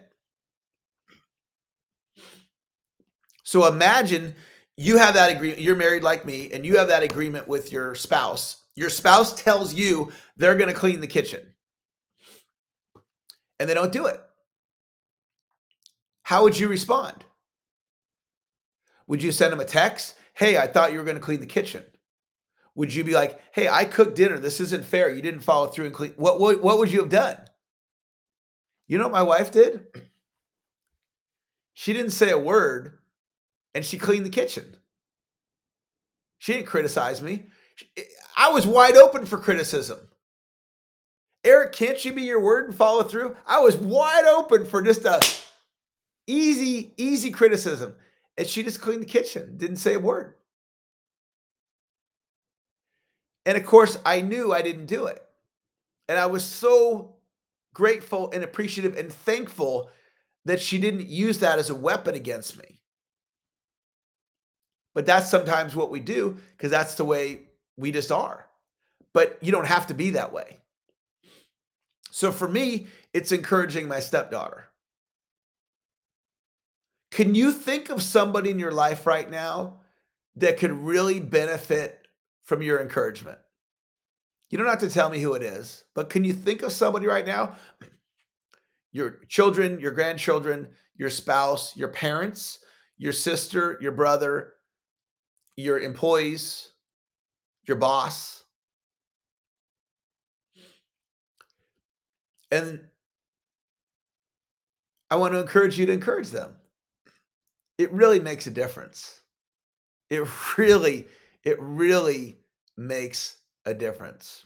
So 3.42 3.66
imagine 3.66 4.36
you 4.78 5.00
have 5.00 5.16
that 5.16 5.32
agreement, 5.32 5.60
you're 5.60 5.76
married 5.76 6.04
like 6.04 6.24
me, 6.24 6.52
and 6.52 6.64
you 6.64 6.78
have 6.78 6.88
that 6.90 7.02
agreement 7.02 7.48
with 7.48 7.72
your 7.72 7.96
spouse. 7.96 8.62
Your 8.76 8.92
spouse 8.92 9.34
tells 9.34 9.74
you 9.74 10.12
they're 10.38 10.54
going 10.54 10.72
to 10.72 10.80
clean 10.80 11.02
the 11.02 11.08
kitchen 11.08 11.42
and 13.60 13.68
they 13.68 13.74
don't 13.74 13.92
do 13.92 14.06
it. 14.06 14.22
How 16.22 16.44
would 16.44 16.60
you 16.60 16.68
respond? 16.68 17.26
Would 19.08 19.24
you 19.24 19.32
send 19.32 19.52
them 19.52 19.62
a 19.62 19.66
text? 19.66 20.14
Hey, 20.36 20.60
I 20.60 20.68
thought 20.68 20.92
you 20.92 21.00
were 21.00 21.06
going 21.06 21.18
to 21.18 21.24
clean 21.24 21.40
the 21.40 21.48
kitchen. 21.48 21.84
Would 22.76 22.94
you 22.94 23.04
be 23.04 23.14
like, 23.14 23.42
"Hey, 23.52 23.68
I 23.68 23.84
cooked 23.84 24.16
dinner. 24.16 24.38
This 24.38 24.60
isn't 24.60 24.86
fair. 24.86 25.10
You 25.10 25.24
didn't 25.24 25.40
follow 25.40 25.66
through 25.70 25.86
and 25.86 25.94
clean." 25.96 26.14
What 26.18 26.40
what 26.40 26.62
what 26.62 26.78
would 26.78 26.92
you 26.92 27.00
have 27.00 27.10
done? 27.10 27.49
You 28.90 28.98
know 28.98 29.06
what 29.06 29.14
my 29.14 29.24
wife 29.24 29.52
did? 29.52 29.86
She 31.76 31.94
didn't 31.94 32.12
say 32.12 32.32
a 32.32 32.38
word 32.38 32.98
and 33.74 33.86
she 33.86 33.98
cleaned 33.98 34.26
the 34.26 34.32
kitchen. 34.32 34.76
She 36.40 36.54
didn't 36.54 36.66
criticize 36.66 37.22
me. 37.22 37.46
Eh, 37.96 38.04
I 38.36 38.50
was 38.50 38.66
wide 38.66 38.98
open 38.98 39.26
for 39.26 39.38
criticism. 39.38 40.00
Eric, 41.46 41.72
can't 41.72 42.04
you 42.04 42.12
be 42.12 42.24
your 42.24 42.42
word 42.42 42.66
and 42.66 42.76
follow 42.76 43.04
through? 43.04 43.38
I 43.46 43.60
was 43.60 43.78
wide 43.78 44.26
open 44.26 44.66
for 44.66 44.82
just 44.82 45.06
a 45.06 45.22
easy, 46.26 46.94
easy 46.98 47.30
criticism. 47.30 47.96
And 48.38 48.48
she 48.48 48.64
just 48.64 48.82
cleaned 48.82 49.04
the 49.04 49.08
kitchen, 49.08 49.56
didn't 49.58 49.78
say 49.78 49.94
a 49.94 50.00
word. 50.00 50.34
And 53.46 53.56
of 53.56 53.66
course, 53.66 54.00
I 54.04 54.22
knew 54.22 54.52
I 54.52 54.64
didn't 54.64 54.88
do 54.88 55.06
it. 55.06 55.24
And 56.08 56.18
I 56.18 56.26
was 56.26 56.44
so 56.44 57.19
grateful 57.74 58.32
and 58.32 58.44
appreciative 58.44 58.98
and 58.98 59.12
thankful 59.12 59.90
that 60.46 60.62
she 60.62 60.78
didn't 60.78 61.08
use 61.08 61.40
that 61.40 61.60
as 61.60 61.70
a 61.70 61.76
weapon 61.76 62.16
against 62.16 62.58
me. 62.58 62.80
But 64.96 65.06
that's 65.06 65.30
sometimes 65.30 65.76
what 65.76 65.92
we 65.92 66.00
do 66.00 66.38
because 66.58 66.72
that's 66.72 66.96
the 66.96 67.06
way 67.06 67.42
we 67.78 67.92
just 67.92 68.12
are. 68.12 68.48
But 69.14 69.38
you 69.42 69.52
don't 69.52 69.68
have 69.68 69.88
to 69.88 69.94
be 69.94 70.12
that 70.12 70.34
way. 70.34 70.58
So 72.12 72.32
for 72.32 72.48
me, 72.48 72.88
it's 73.14 73.32
encouraging 73.32 73.88
my 73.88 74.00
stepdaughter. 74.00 74.70
Can 77.12 77.34
you 77.34 77.52
think 77.52 77.90
of 77.90 78.04
somebody 78.04 78.50
in 78.50 78.60
your 78.60 78.72
life 78.72 79.08
right 79.08 79.30
now 79.30 79.80
that 80.36 80.58
could 80.58 80.72
really 80.72 81.20
benefit 81.20 82.08
from 82.44 82.62
your 82.62 82.82
encouragement? 82.82 83.40
You 84.50 84.58
don't 84.58 84.68
have 84.68 84.80
to 84.80 84.90
tell 84.90 85.10
me 85.10 85.20
who 85.20 85.34
it 85.34 85.44
is, 85.44 85.84
but 85.94 86.10
can 86.10 86.24
you 86.24 86.34
think 86.34 86.64
of 86.64 86.72
somebody 86.72 87.06
right 87.06 87.26
now? 87.26 87.56
Your 88.92 89.20
children, 89.28 89.80
your 89.80 89.92
grandchildren, 89.92 90.68
your 90.96 91.12
spouse, 91.12 91.76
your 91.78 91.90
parents, 91.90 92.60
your 92.98 93.14
sister, 93.14 93.78
your 93.80 93.92
brother, 93.92 94.54
your 95.56 95.80
employees, 95.80 96.72
your 97.68 97.78
boss. 97.78 98.44
And 102.52 102.82
I 105.12 105.16
want 105.16 105.34
to 105.34 105.40
encourage 105.40 105.78
you 105.78 105.86
to 105.86 105.94
encourage 105.94 106.30
them. 106.30 106.56
It 107.78 107.92
really 107.92 108.20
makes 108.20 108.48
a 108.48 108.52
difference. 108.52 109.22
It 110.10 110.28
really, 110.58 111.08
it 111.44 111.58
really 111.60 112.40
makes 112.76 113.36
a 113.66 113.74
difference. 113.74 114.46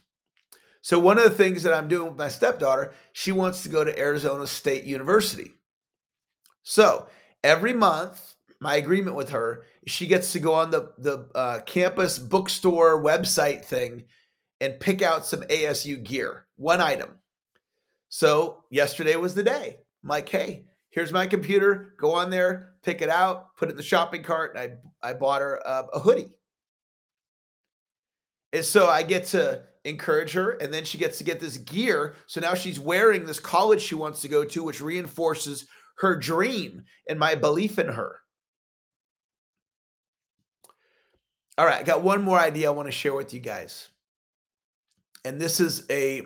So, 0.82 0.98
one 0.98 1.18
of 1.18 1.24
the 1.24 1.30
things 1.30 1.62
that 1.62 1.72
I'm 1.72 1.88
doing 1.88 2.08
with 2.08 2.18
my 2.18 2.28
stepdaughter, 2.28 2.92
she 3.12 3.32
wants 3.32 3.62
to 3.62 3.68
go 3.68 3.84
to 3.84 3.98
Arizona 3.98 4.46
State 4.46 4.84
University. 4.84 5.54
So, 6.62 7.08
every 7.42 7.72
month, 7.72 8.34
my 8.60 8.76
agreement 8.76 9.16
with 9.16 9.30
her, 9.30 9.64
she 9.86 10.06
gets 10.06 10.32
to 10.32 10.40
go 10.40 10.54
on 10.54 10.70
the 10.70 10.92
the 10.98 11.28
uh, 11.34 11.60
campus 11.60 12.18
bookstore 12.18 13.02
website 13.02 13.64
thing 13.64 14.04
and 14.60 14.80
pick 14.80 15.02
out 15.02 15.26
some 15.26 15.42
ASU 15.42 16.02
gear, 16.02 16.46
one 16.56 16.80
item. 16.80 17.10
So 18.08 18.64
yesterday 18.70 19.16
was 19.16 19.34
the 19.34 19.42
day. 19.42 19.78
I'm 20.02 20.08
like, 20.08 20.28
hey, 20.28 20.64
here's 20.90 21.12
my 21.12 21.26
computer. 21.26 21.94
Go 21.98 22.12
on 22.12 22.30
there, 22.30 22.74
pick 22.82 23.02
it 23.02 23.10
out, 23.10 23.56
put 23.56 23.68
it 23.68 23.72
in 23.72 23.76
the 23.76 23.82
shopping 23.82 24.22
cart, 24.22 24.56
and 24.56 24.78
I 25.02 25.10
I 25.10 25.12
bought 25.14 25.42
her 25.42 25.56
a, 25.56 25.86
a 25.94 25.98
hoodie. 26.00 26.30
And 28.54 28.64
so 28.64 28.88
I 28.88 29.02
get 29.02 29.26
to 29.26 29.62
encourage 29.84 30.32
her, 30.32 30.52
and 30.52 30.72
then 30.72 30.84
she 30.84 30.96
gets 30.96 31.18
to 31.18 31.24
get 31.24 31.40
this 31.40 31.58
gear. 31.58 32.14
So 32.28 32.40
now 32.40 32.54
she's 32.54 32.78
wearing 32.78 33.26
this 33.26 33.40
college 33.40 33.82
she 33.82 33.96
wants 33.96 34.22
to 34.22 34.28
go 34.28 34.44
to, 34.44 34.62
which 34.62 34.80
reinforces 34.80 35.66
her 35.98 36.16
dream 36.16 36.84
and 37.08 37.18
my 37.18 37.34
belief 37.34 37.80
in 37.80 37.88
her. 37.88 38.20
All 41.58 41.66
right, 41.66 41.80
I 41.80 41.82
got 41.82 42.02
one 42.02 42.22
more 42.22 42.38
idea 42.38 42.68
I 42.68 42.72
want 42.72 42.86
to 42.86 42.92
share 42.92 43.14
with 43.14 43.34
you 43.34 43.40
guys. 43.40 43.88
And 45.24 45.40
this 45.40 45.58
is 45.58 45.84
a 45.90 46.22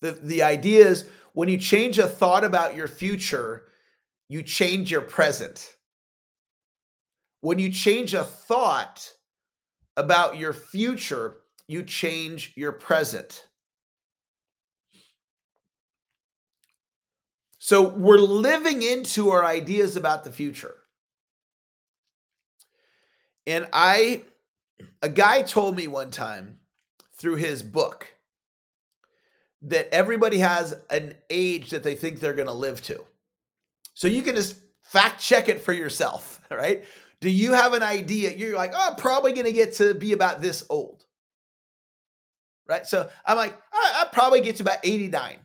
the 0.00 0.12
the 0.22 0.42
idea 0.42 0.86
is 0.86 1.04
when 1.32 1.48
you 1.48 1.58
change 1.58 1.98
a 1.98 2.08
thought 2.08 2.44
about 2.44 2.74
your 2.74 2.88
future, 2.88 3.64
you 4.28 4.42
change 4.42 4.90
your 4.90 5.00
present. 5.00 5.76
When 7.40 7.58
you 7.58 7.70
change 7.70 8.14
a 8.14 8.24
thought 8.24 9.08
about 9.96 10.36
your 10.36 10.52
future, 10.52 11.41
you 11.72 11.82
change 11.82 12.52
your 12.54 12.72
present. 12.72 13.46
So 17.58 17.88
we're 17.88 18.18
living 18.18 18.82
into 18.82 19.30
our 19.30 19.44
ideas 19.44 19.96
about 19.96 20.24
the 20.24 20.32
future. 20.32 20.74
And 23.46 23.66
I 23.72 24.22
a 25.00 25.08
guy 25.08 25.42
told 25.42 25.76
me 25.76 25.86
one 25.86 26.10
time 26.10 26.58
through 27.16 27.36
his 27.36 27.62
book 27.62 28.06
that 29.62 29.88
everybody 29.92 30.38
has 30.38 30.74
an 30.90 31.14
age 31.30 31.70
that 31.70 31.84
they 31.84 31.94
think 31.94 32.18
they're 32.18 32.34
going 32.34 32.48
to 32.48 32.52
live 32.52 32.82
to. 32.82 33.04
So 33.94 34.08
you 34.08 34.22
can 34.22 34.34
just 34.34 34.56
fact 34.82 35.20
check 35.20 35.48
it 35.48 35.60
for 35.60 35.72
yourself, 35.72 36.40
right? 36.50 36.84
Do 37.20 37.30
you 37.30 37.52
have 37.52 37.72
an 37.74 37.84
idea? 37.84 38.32
You're 38.32 38.56
like, 38.56 38.72
oh, 38.74 38.88
I'm 38.90 38.96
probably 38.96 39.32
going 39.32 39.46
to 39.46 39.52
get 39.52 39.74
to 39.74 39.94
be 39.94 40.12
about 40.12 40.40
this 40.40 40.64
old. 40.68 41.01
Right. 42.68 42.86
So 42.86 43.08
I'm 43.26 43.36
like, 43.36 43.58
I, 43.72 44.02
I 44.02 44.08
probably 44.12 44.40
get 44.40 44.56
to 44.56 44.62
about 44.62 44.78
89. 44.84 45.36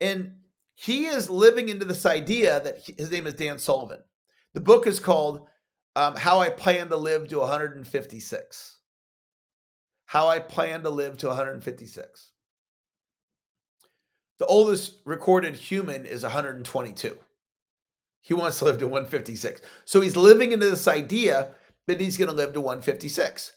And 0.00 0.34
he 0.74 1.06
is 1.06 1.30
living 1.30 1.68
into 1.68 1.84
this 1.84 2.04
idea 2.04 2.60
that 2.60 2.78
he, 2.78 2.94
his 2.98 3.10
name 3.10 3.26
is 3.26 3.34
Dan 3.34 3.58
Sullivan. 3.58 4.00
The 4.54 4.60
book 4.60 4.86
is 4.86 5.00
called 5.00 5.46
um, 5.94 6.16
how 6.16 6.40
I 6.40 6.50
plan 6.50 6.88
to 6.88 6.96
live 6.96 7.28
to 7.28 7.38
156. 7.38 8.76
How 10.04 10.28
I 10.28 10.38
plan 10.38 10.82
to 10.82 10.90
live 10.90 11.16
to 11.18 11.28
156. 11.28 12.30
The 14.38 14.46
oldest 14.46 14.96
recorded 15.04 15.56
human 15.56 16.04
is 16.04 16.22
122. 16.22 17.16
He 18.20 18.34
wants 18.34 18.58
to 18.58 18.66
live 18.66 18.78
to 18.78 18.86
156. 18.86 19.62
So 19.84 20.00
he's 20.00 20.16
living 20.16 20.52
into 20.52 20.68
this 20.68 20.88
idea 20.88 21.54
that 21.86 22.00
he's 22.00 22.18
going 22.18 22.28
to 22.28 22.36
live 22.36 22.52
to 22.52 22.60
156. 22.60 23.52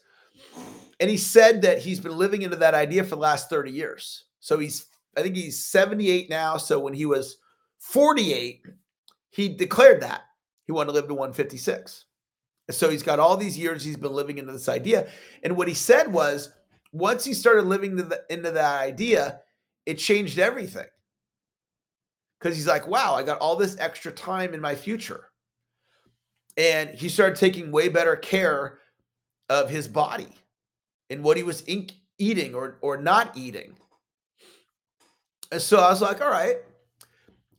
And 1.00 1.08
he 1.08 1.16
said 1.16 1.62
that 1.62 1.78
he's 1.78 1.98
been 1.98 2.16
living 2.16 2.42
into 2.42 2.56
that 2.56 2.74
idea 2.74 3.02
for 3.02 3.16
the 3.16 3.22
last 3.22 3.48
30 3.48 3.70
years. 3.70 4.24
So 4.38 4.58
he's, 4.58 4.86
I 5.16 5.22
think 5.22 5.34
he's 5.34 5.64
78 5.64 6.28
now. 6.28 6.58
So 6.58 6.78
when 6.78 6.92
he 6.92 7.06
was 7.06 7.38
48, 7.78 8.66
he 9.30 9.48
declared 9.48 10.02
that 10.02 10.22
he 10.66 10.72
wanted 10.72 10.88
to 10.88 10.92
live 10.92 11.08
to 11.08 11.14
156. 11.14 12.04
So 12.70 12.90
he's 12.90 13.02
got 13.02 13.18
all 13.18 13.36
these 13.36 13.58
years 13.58 13.82
he's 13.82 13.96
been 13.96 14.12
living 14.12 14.38
into 14.38 14.52
this 14.52 14.68
idea. 14.68 15.08
And 15.42 15.56
what 15.56 15.68
he 15.68 15.74
said 15.74 16.12
was 16.12 16.50
once 16.92 17.24
he 17.24 17.32
started 17.32 17.64
living 17.64 17.96
the, 17.96 18.22
into 18.28 18.50
that 18.50 18.80
idea, 18.80 19.40
it 19.86 19.94
changed 19.94 20.38
everything. 20.38 20.86
Because 22.38 22.56
he's 22.56 22.66
like, 22.66 22.86
wow, 22.86 23.14
I 23.14 23.22
got 23.22 23.38
all 23.38 23.56
this 23.56 23.76
extra 23.78 24.12
time 24.12 24.54
in 24.54 24.60
my 24.60 24.74
future. 24.74 25.28
And 26.56 26.90
he 26.90 27.08
started 27.08 27.36
taking 27.36 27.72
way 27.72 27.88
better 27.88 28.16
care 28.16 28.78
of 29.48 29.70
his 29.70 29.88
body 29.88 30.28
and 31.10 31.22
what 31.22 31.36
he 31.36 31.42
was 31.42 31.62
eating 32.18 32.54
or, 32.54 32.78
or 32.80 32.96
not 32.96 33.36
eating. 33.36 33.76
And 35.52 35.60
so 35.60 35.80
I 35.80 35.90
was 35.90 36.00
like, 36.00 36.22
all 36.22 36.30
right, 36.30 36.56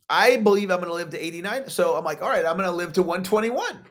I 0.09 0.37
believe 0.37 0.71
I'm 0.71 0.79
going 0.79 0.89
to 0.89 0.95
live 0.95 1.09
to 1.11 1.23
89. 1.23 1.69
So 1.69 1.95
I'm 1.95 2.05
like, 2.05 2.21
all 2.21 2.29
right, 2.29 2.45
I'm 2.45 2.57
going 2.57 2.69
to 2.69 2.75
live 2.75 2.93
to 2.93 3.01
121. 3.01 3.85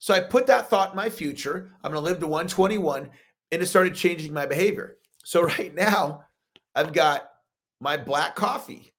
So 0.00 0.12
I 0.12 0.20
put 0.20 0.46
that 0.48 0.68
thought 0.68 0.90
in 0.90 0.96
my 0.96 1.08
future. 1.08 1.70
I'm 1.84 1.92
going 1.92 2.02
to 2.02 2.10
live 2.10 2.18
to 2.20 2.26
121 2.26 3.08
and 3.52 3.62
it 3.62 3.66
started 3.66 3.94
changing 3.94 4.32
my 4.32 4.46
behavior. 4.46 4.96
So 5.24 5.42
right 5.58 5.74
now, 5.74 6.24
I've 6.74 6.92
got 6.92 7.30
my 7.80 7.96
black 7.96 8.34
coffee. 8.34 8.92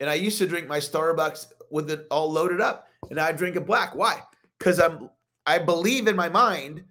And 0.00 0.10
I 0.10 0.14
used 0.14 0.38
to 0.38 0.46
drink 0.46 0.68
my 0.68 0.78
Starbucks 0.78 1.46
with 1.70 1.90
it 1.90 2.06
all 2.10 2.30
loaded 2.30 2.60
up. 2.60 2.88
And 3.10 3.20
I 3.20 3.32
drink 3.32 3.56
it 3.56 3.66
black. 3.66 3.94
Why? 3.94 4.20
Because 4.58 4.80
I'm 4.80 5.10
I 5.46 5.58
believe 5.60 6.08
in 6.08 6.16
my 6.16 6.28
mind 6.28 6.82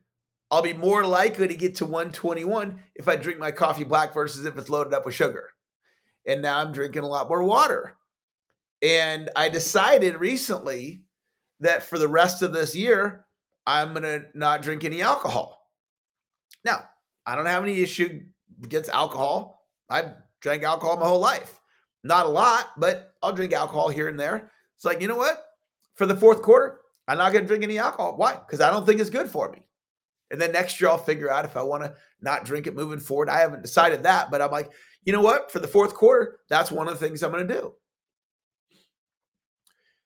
I'll 0.51 0.61
be 0.61 0.73
more 0.73 1.05
likely 1.05 1.47
to 1.47 1.55
get 1.55 1.75
to 1.75 1.85
121 1.85 2.79
if 2.95 3.07
I 3.07 3.15
drink 3.15 3.39
my 3.39 3.51
coffee 3.51 3.83
black 3.83 4.13
versus 4.13 4.45
if 4.45 4.57
it's 4.57 4.69
loaded 4.69 4.93
up 4.93 5.05
with 5.05 5.15
sugar. 5.15 5.49
And 6.27 6.41
now 6.41 6.59
I'm 6.59 6.71
drinking 6.71 7.03
a 7.03 7.07
lot 7.07 7.29
more 7.29 7.43
water. 7.43 7.97
And 8.81 9.29
I 9.35 9.49
decided 9.49 10.15
recently 10.19 11.03
that 11.59 11.83
for 11.83 11.97
the 11.97 12.07
rest 12.07 12.41
of 12.41 12.53
this 12.53 12.75
year, 12.75 13.25
I'm 13.65 13.91
going 13.91 14.03
to 14.03 14.25
not 14.33 14.61
drink 14.61 14.83
any 14.83 15.01
alcohol. 15.01 15.71
Now, 16.63 16.83
I 17.25 17.35
don't 17.35 17.45
have 17.47 17.63
any 17.63 17.81
issue 17.81 18.21
against 18.63 18.89
alcohol. 18.89 19.65
I've 19.89 20.13
drank 20.45 20.61
alcohol 20.61 20.97
my 20.97 21.07
whole 21.07 21.19
life. 21.19 21.59
Not 22.03 22.27
a 22.27 22.29
lot, 22.29 22.69
but 22.77 23.13
I'll 23.23 23.33
drink 23.33 23.51
alcohol 23.51 23.89
here 23.89 24.09
and 24.09 24.19
there. 24.19 24.51
It's 24.75 24.85
like, 24.85 25.01
you 25.01 25.07
know 25.07 25.15
what? 25.15 25.43
For 25.95 26.05
the 26.05 26.15
fourth 26.15 26.43
quarter, 26.43 26.81
I'm 27.07 27.17
not 27.17 27.33
going 27.33 27.43
to 27.43 27.47
drink 27.47 27.63
any 27.63 27.79
alcohol. 27.79 28.15
Why? 28.15 28.35
Because 28.35 28.61
I 28.61 28.69
don't 28.69 28.85
think 28.85 29.01
it's 29.01 29.09
good 29.09 29.27
for 29.27 29.51
me. 29.51 29.63
And 30.31 30.41
then 30.41 30.51
next 30.51 30.81
year, 30.81 30.89
I'll 30.89 30.97
figure 30.97 31.31
out 31.31 31.45
if 31.45 31.55
I 31.55 31.61
want 31.61 31.83
to 31.83 31.93
not 32.21 32.45
drink 32.45 32.67
it 32.67 32.75
moving 32.75 32.99
forward. 32.99 33.29
I 33.29 33.39
haven't 33.39 33.61
decided 33.61 34.03
that, 34.03 34.31
but 34.31 34.41
I'm 34.41 34.51
like, 34.51 34.71
you 35.03 35.13
know 35.13 35.21
what? 35.21 35.51
For 35.51 35.59
the 35.59 35.67
fourth 35.67 35.93
quarter, 35.93 36.39
that's 36.49 36.71
one 36.71 36.87
of 36.87 36.99
the 36.99 36.99
things 37.05 37.21
I'm 37.21 37.31
going 37.31 37.47
to 37.47 37.53
do. 37.53 37.73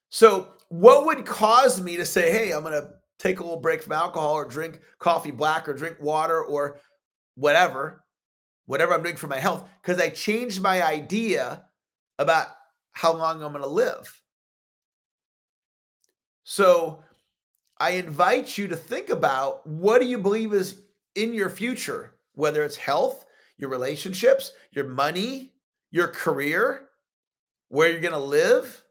So, 0.10 0.50
what 0.70 1.06
would 1.06 1.26
cause 1.26 1.82
me 1.82 1.98
to 1.98 2.06
say, 2.06 2.32
hey, 2.32 2.52
I'm 2.52 2.64
going 2.64 2.80
to 2.80 2.90
take 3.18 3.40
a 3.40 3.44
little 3.44 3.60
break 3.60 3.82
from 3.82 3.94
alcohol 3.94 4.34
or 4.34 4.46
drink 4.46 4.82
coffee 5.00 5.32
black 5.32 5.68
or 5.68 5.74
drink 5.74 5.98
water 6.00 6.44
or 6.44 6.82
whatever, 7.36 8.04
whatever 8.66 8.94
I'm 8.94 9.04
doing 9.04 9.16
for 9.16 9.28
my 9.28 9.40
health? 9.40 9.68
Because 9.82 10.02
I 10.02 10.10
changed 10.10 10.62
my 10.62 10.84
idea 10.84 11.64
about 12.18 12.48
how 12.92 13.14
long 13.14 13.42
I'm 13.42 13.52
going 13.52 13.64
to 13.64 13.70
live. 13.70 14.14
So, 16.44 17.04
I 17.80 17.92
invite 17.92 18.58
you 18.58 18.68
to 18.68 18.76
think 18.76 19.10
about 19.10 19.66
what 19.66 20.02
do 20.02 20.08
you 20.08 20.18
believe 20.18 20.54
is 20.54 20.82
in 21.16 21.34
your 21.34 21.50
future, 21.50 22.14
whether 22.34 22.64
it's 22.64 22.76
health, 22.76 23.26
your 23.58 23.70
relationships, 23.70 24.52
your 24.72 24.88
money, 24.88 25.54
your 25.92 26.08
career, 26.08 26.90
where 27.70 27.90
you're 27.90 28.02
going 28.02 28.14
to 28.14 28.20
live. 28.20 28.84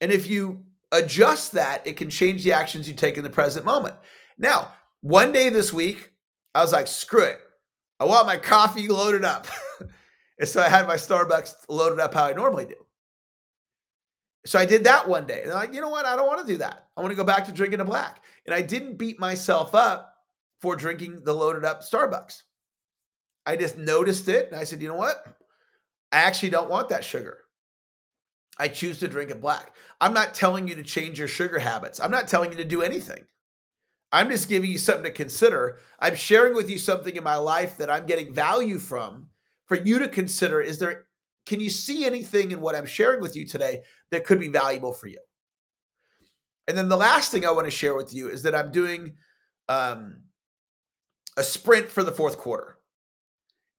And 0.00 0.12
if 0.12 0.28
you 0.28 0.64
adjust 0.92 1.52
that, 1.52 1.86
it 1.86 1.96
can 1.96 2.10
change 2.10 2.44
the 2.44 2.52
actions 2.52 2.88
you 2.88 2.94
take 2.94 3.16
in 3.16 3.24
the 3.24 3.30
present 3.30 3.64
moment. 3.64 3.94
Now, 4.38 4.72
one 5.00 5.32
day 5.32 5.48
this 5.48 5.72
week, 5.72 6.12
I 6.54 6.62
was 6.62 6.72
like, 6.72 6.86
screw 6.86 7.24
it. 7.24 7.40
I 7.98 8.04
want 8.04 8.26
my 8.26 8.36
coffee 8.36 8.88
loaded 8.88 9.24
up. 9.24 9.46
and 10.38 10.48
so 10.48 10.62
I 10.62 10.68
had 10.68 10.86
my 10.86 10.96
Starbucks 10.96 11.54
loaded 11.68 12.00
up 12.00 12.14
how 12.14 12.24
I 12.24 12.32
normally 12.32 12.66
do. 12.66 12.74
So 14.46 14.58
I 14.58 14.64
did 14.64 14.84
that 14.84 15.06
one 15.06 15.26
day. 15.26 15.42
And 15.42 15.52
I'm 15.52 15.58
like, 15.58 15.74
you 15.74 15.80
know 15.80 15.90
what? 15.90 16.06
I 16.06 16.16
don't 16.16 16.26
want 16.26 16.40
to 16.40 16.52
do 16.52 16.58
that. 16.58 16.86
I 16.96 17.00
want 17.00 17.12
to 17.12 17.16
go 17.16 17.24
back 17.24 17.44
to 17.46 17.52
drinking 17.52 17.80
a 17.80 17.84
black. 17.84 18.22
And 18.46 18.54
I 18.54 18.62
didn't 18.62 18.96
beat 18.96 19.20
myself 19.20 19.74
up 19.74 20.14
for 20.60 20.76
drinking 20.76 21.22
the 21.24 21.32
loaded 21.32 21.64
up 21.64 21.82
Starbucks. 21.82 22.42
I 23.46 23.56
just 23.56 23.76
noticed 23.76 24.28
it 24.28 24.50
and 24.50 24.60
I 24.60 24.64
said, 24.64 24.80
you 24.80 24.88
know 24.88 24.94
what? 24.94 25.24
I 26.12 26.18
actually 26.18 26.50
don't 26.50 26.70
want 26.70 26.88
that 26.88 27.04
sugar. 27.04 27.38
I 28.58 28.68
choose 28.68 28.98
to 28.98 29.08
drink 29.08 29.30
it 29.30 29.40
black. 29.40 29.74
I'm 30.00 30.12
not 30.12 30.34
telling 30.34 30.68
you 30.68 30.74
to 30.74 30.82
change 30.82 31.18
your 31.18 31.28
sugar 31.28 31.58
habits. 31.58 32.00
I'm 32.00 32.10
not 32.10 32.28
telling 32.28 32.50
you 32.50 32.56
to 32.58 32.64
do 32.64 32.82
anything. 32.82 33.24
I'm 34.12 34.28
just 34.28 34.48
giving 34.48 34.70
you 34.70 34.78
something 34.78 35.04
to 35.04 35.10
consider. 35.10 35.78
I'm 36.00 36.16
sharing 36.16 36.54
with 36.54 36.68
you 36.68 36.78
something 36.78 37.14
in 37.14 37.24
my 37.24 37.36
life 37.36 37.78
that 37.78 37.90
I'm 37.90 38.06
getting 38.06 38.34
value 38.34 38.78
from 38.78 39.28
for 39.66 39.76
you 39.76 39.98
to 40.00 40.08
consider. 40.08 40.60
Is 40.60 40.78
there, 40.78 41.06
can 41.46 41.60
you 41.60 41.70
see 41.70 42.04
anything 42.04 42.50
in 42.50 42.60
what 42.60 42.74
I'm 42.74 42.86
sharing 42.86 43.20
with 43.20 43.36
you 43.36 43.46
today 43.46 43.82
that 44.10 44.24
could 44.24 44.40
be 44.40 44.48
valuable 44.48 44.92
for 44.92 45.08
you? 45.08 45.18
And 46.68 46.78
then 46.78 46.88
the 46.88 46.96
last 46.96 47.32
thing 47.32 47.44
I 47.44 47.50
want 47.50 47.66
to 47.66 47.70
share 47.70 47.94
with 47.94 48.14
you 48.14 48.28
is 48.28 48.42
that 48.42 48.54
I'm 48.54 48.70
doing 48.70 49.14
um, 49.68 50.22
a 51.36 51.42
sprint 51.42 51.90
for 51.90 52.04
the 52.04 52.12
fourth 52.12 52.38
quarter. 52.38 52.76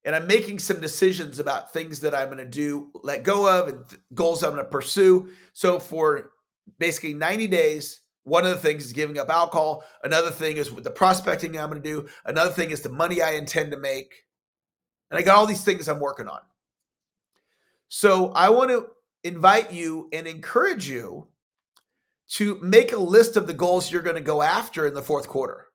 And 0.04 0.16
I'm 0.16 0.26
making 0.26 0.58
some 0.58 0.80
decisions 0.80 1.38
about 1.38 1.72
things 1.72 2.00
that 2.00 2.14
I'm 2.14 2.26
going 2.26 2.38
to 2.38 2.44
do, 2.44 2.90
let 3.04 3.22
go 3.22 3.48
of, 3.48 3.68
and 3.68 3.88
th- 3.88 4.00
goals 4.14 4.42
I'm 4.42 4.50
going 4.50 4.64
to 4.64 4.70
pursue. 4.70 5.30
So, 5.52 5.78
for 5.78 6.32
basically 6.80 7.14
90 7.14 7.46
days, 7.46 8.00
one 8.24 8.44
of 8.44 8.50
the 8.50 8.58
things 8.58 8.84
is 8.84 8.92
giving 8.92 9.18
up 9.18 9.30
alcohol. 9.30 9.84
Another 10.02 10.30
thing 10.30 10.56
is 10.56 10.72
with 10.72 10.84
the 10.84 10.90
prospecting 10.90 11.56
I'm 11.56 11.70
going 11.70 11.82
to 11.82 11.88
do. 11.88 12.08
Another 12.24 12.50
thing 12.50 12.70
is 12.70 12.82
the 12.82 12.88
money 12.88 13.22
I 13.22 13.32
intend 13.32 13.70
to 13.72 13.78
make. 13.78 14.12
And 15.10 15.18
I 15.18 15.22
got 15.22 15.36
all 15.36 15.46
these 15.46 15.64
things 15.64 15.88
I'm 15.88 16.00
working 16.00 16.28
on. 16.28 16.40
So, 17.94 18.32
I 18.32 18.48
want 18.48 18.70
to 18.70 18.86
invite 19.22 19.70
you 19.70 20.08
and 20.14 20.26
encourage 20.26 20.88
you 20.88 21.26
to 22.30 22.58
make 22.62 22.92
a 22.92 22.96
list 22.96 23.36
of 23.36 23.46
the 23.46 23.52
goals 23.52 23.92
you're 23.92 24.00
going 24.00 24.16
to 24.16 24.22
go 24.22 24.40
after 24.40 24.86
in 24.86 24.94
the 24.94 25.02
fourth 25.02 25.28
quarter. 25.28 25.66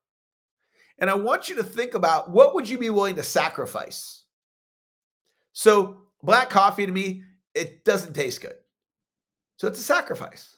And 0.97 1.11
I 1.11 1.13
want 1.13 1.47
you 1.47 1.55
to 1.57 1.63
think 1.63 1.93
about 1.93 2.31
what 2.31 2.55
would 2.55 2.67
you 2.67 2.79
be 2.79 2.89
willing 2.89 3.17
to 3.17 3.23
sacrifice? 3.23 4.23
So, 5.53 5.97
black 6.23 6.49
coffee 6.49 6.87
to 6.87 6.91
me, 6.91 7.21
it 7.53 7.85
doesn't 7.85 8.13
taste 8.13 8.41
good. 8.41 8.55
So, 9.57 9.67
it's 9.67 9.79
a 9.79 9.83
sacrifice. 9.83 10.57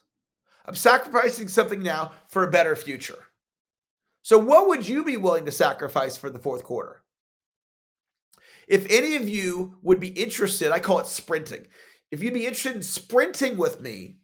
I'm 0.64 0.74
sacrificing 0.74 1.46
something 1.46 1.82
now 1.82 2.12
for 2.28 2.44
a 2.44 2.50
better 2.50 2.74
future. 2.74 3.18
So, 4.22 4.38
what 4.38 4.66
would 4.66 4.88
you 4.88 5.04
be 5.04 5.18
willing 5.18 5.44
to 5.44 5.52
sacrifice 5.52 6.16
for 6.16 6.30
the 6.30 6.38
fourth 6.38 6.64
quarter? 6.64 7.02
If 8.70 8.86
any 8.88 9.16
of 9.16 9.28
you 9.28 9.76
would 9.82 9.98
be 9.98 10.08
interested, 10.08 10.70
I 10.70 10.78
call 10.78 11.00
it 11.00 11.06
sprinting. 11.08 11.66
If 12.12 12.22
you'd 12.22 12.34
be 12.34 12.46
interested 12.46 12.76
in 12.76 12.82
sprinting 12.82 13.56
with 13.56 13.80
me 13.80 14.14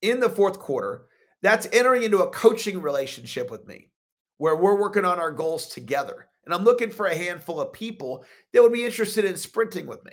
in 0.00 0.18
the 0.18 0.30
fourth 0.30 0.58
quarter, 0.58 1.02
that's 1.42 1.68
entering 1.70 2.02
into 2.02 2.22
a 2.22 2.30
coaching 2.30 2.80
relationship 2.80 3.50
with 3.50 3.68
me 3.68 3.90
where 4.38 4.56
we're 4.56 4.80
working 4.80 5.04
on 5.04 5.18
our 5.18 5.30
goals 5.30 5.66
together. 5.66 6.26
And 6.46 6.54
I'm 6.54 6.64
looking 6.64 6.90
for 6.90 7.06
a 7.06 7.14
handful 7.14 7.60
of 7.60 7.74
people 7.74 8.24
that 8.54 8.62
would 8.62 8.72
be 8.72 8.86
interested 8.86 9.26
in 9.26 9.36
sprinting 9.36 9.86
with 9.86 10.02
me. 10.06 10.12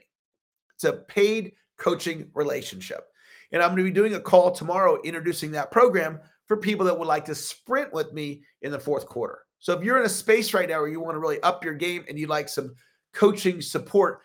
It's 0.75 0.83
a 0.83 0.93
paid 0.93 1.53
coaching 1.77 2.29
relationship. 2.33 3.05
And 3.53 3.63
I'm 3.63 3.69
going 3.69 3.77
to 3.77 3.83
be 3.85 3.91
doing 3.91 4.15
a 4.15 4.19
call 4.19 4.51
tomorrow 4.51 5.01
introducing 5.03 5.51
that 5.51 5.71
program 5.71 6.19
for 6.49 6.57
people 6.57 6.85
that 6.85 6.99
would 6.99 7.07
like 7.07 7.23
to 7.25 7.35
sprint 7.35 7.93
with 7.93 8.11
me 8.11 8.43
in 8.61 8.73
the 8.73 8.79
fourth 8.79 9.05
quarter. 9.05 9.39
So 9.59 9.71
if 9.71 9.85
you're 9.85 9.99
in 9.99 10.05
a 10.05 10.09
space 10.09 10.53
right 10.53 10.67
now 10.67 10.79
where 10.79 10.89
you 10.89 10.99
want 10.99 11.15
to 11.15 11.19
really 11.19 11.41
up 11.43 11.63
your 11.63 11.75
game 11.75 12.03
and 12.09 12.19
you'd 12.19 12.29
like 12.29 12.49
some 12.49 12.75
coaching 13.13 13.61
support, 13.61 14.21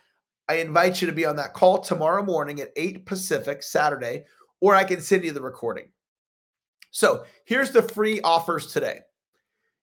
I 0.49 0.57
invite 0.57 1.01
you 1.01 1.07
to 1.07 1.13
be 1.13 1.25
on 1.25 1.37
that 1.37 1.55
call 1.55 1.81
tomorrow 1.81 2.25
morning 2.25 2.61
at 2.61 2.73
8 2.77 3.07
Pacific, 3.07 3.63
Saturday, 3.63 4.25
or 4.61 4.75
I 4.75 4.85
can 4.85 5.01
send 5.01 5.25
you 5.25 5.33
the 5.33 5.41
recording. 5.41 5.89
So 6.91 7.25
here's 7.45 7.71
the 7.71 7.83
free 7.83 8.21
offers 8.21 8.73
today. 8.73 9.01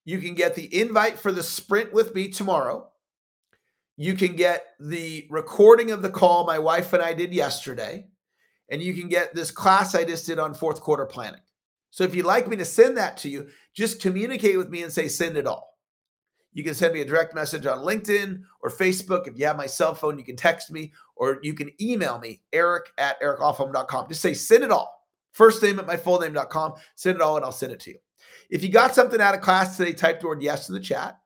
You 0.06 0.20
can 0.20 0.36
get 0.36 0.56
the 0.56 0.80
invite 0.80 1.20
for 1.20 1.32
the 1.32 1.44
sprint 1.44 1.92
with 1.92 2.14
me 2.16 2.30
tomorrow. 2.30 2.90
You 3.98 4.14
can 4.14 4.36
get 4.36 4.68
the 4.80 5.28
recording 5.30 5.92
of 5.92 6.02
the 6.02 6.10
call 6.10 6.46
my 6.46 6.60
wife 6.60 6.94
and 6.94 7.02
I 7.02 7.14
did 7.14 7.34
yesterday. 7.34 8.08
And 8.70 8.82
you 8.82 8.94
can 8.94 9.10
get 9.10 9.34
this 9.34 9.52
class 9.52 9.96
I 9.96 10.04
just 10.04 10.28
did 10.28 10.40
on 10.40 10.54
fourth 10.54 10.80
quarter 10.82 11.06
planning. 11.06 11.42
So 11.92 12.04
if 12.04 12.14
you'd 12.14 12.26
like 12.26 12.48
me 12.48 12.56
to 12.58 12.66
send 12.66 12.98
that 12.98 13.18
to 13.18 13.30
you, 13.30 13.50
just 13.74 14.02
communicate 14.02 14.58
with 14.58 14.70
me 14.70 14.84
and 14.84 14.94
say, 14.94 15.08
send 15.08 15.38
it 15.38 15.48
all. 15.48 15.69
You 16.54 16.64
can 16.64 16.74
send 16.74 16.94
me 16.94 17.02
a 17.02 17.06
direct 17.06 17.36
message 17.36 17.66
on 17.66 17.80
LinkedIn 17.80 18.42
or 18.62 18.70
Facebook. 18.70 19.28
If 19.28 19.38
you 19.38 19.46
have 19.46 19.58
my 19.58 19.68
cell 19.68 19.94
phone, 19.94 20.18
you 20.18 20.24
can 20.24 20.36
text 20.36 20.72
me 20.72 20.92
or 21.16 21.40
you 21.44 21.54
can 21.54 21.72
email 21.82 22.20
me, 22.20 22.42
eric 22.54 22.92
at 22.98 23.22
ericlofholm.com. 23.22 24.08
Just 24.08 24.22
say, 24.22 24.34
send 24.34 24.64
it 24.64 24.72
all. 24.72 25.06
First 25.32 25.62
name 25.62 25.80
at 25.80 25.86
my 25.86 25.98
full 25.98 26.20
name.com. 26.20 26.74
Send 26.96 27.18
it 27.18 27.22
all 27.22 27.36
and 27.36 27.46
I'll 27.46 27.52
send 27.52 27.72
it 27.72 27.80
to 27.82 27.92
you. 27.92 27.98
If 28.50 28.64
you 28.64 28.70
got 28.70 28.96
something 28.96 29.22
out 29.22 29.36
of 29.36 29.42
class 29.42 29.78
today, 29.78 29.94
type 29.94 30.22
the 30.22 30.28
word 30.28 30.42
yes 30.42 30.70
in 30.70 30.74
the 30.74 30.82
chat. 30.82 31.20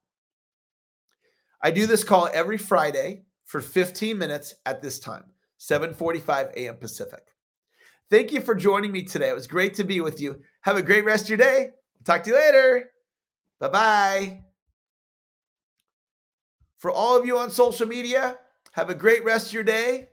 I 1.62 1.72
do 1.72 1.88
this 1.88 2.04
call 2.04 2.30
every 2.34 2.58
Friday 2.58 3.24
for 3.46 3.62
15 3.62 4.18
minutes 4.18 4.56
at 4.66 4.82
this 4.82 5.00
time, 5.00 5.24
7:45 5.60 6.52
a.m. 6.56 6.76
Pacific. 6.76 7.24
Thank 8.10 8.32
you 8.32 8.42
for 8.42 8.54
joining 8.54 8.92
me 8.92 9.04
today. 9.04 9.30
It 9.30 9.36
was 9.36 9.48
great 9.48 9.74
to 9.76 9.84
be 9.84 10.02
with 10.02 10.20
you. 10.20 10.40
Have 10.62 10.78
a 10.78 10.84
great 10.84 11.06
rest 11.06 11.24
of 11.24 11.30
your 11.30 11.38
day. 11.38 11.70
Talk 12.04 12.24
to 12.24 12.32
you 12.32 12.36
later. 12.36 12.92
Bye-bye. 13.60 14.53
For 16.84 16.92
all 16.92 17.18
of 17.18 17.26
you 17.26 17.38
on 17.38 17.50
social 17.50 17.88
media, 17.88 18.38
have 18.74 18.90
a 18.90 18.94
great 18.94 19.24
rest 19.24 19.48
of 19.48 19.54
your 19.54 19.64
day. 19.64 20.10